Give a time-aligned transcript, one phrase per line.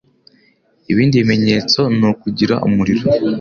[0.91, 3.05] Ibindi bimenyetso ni ukugira umuriro